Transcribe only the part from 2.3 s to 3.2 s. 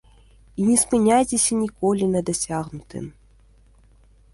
дасягнутым.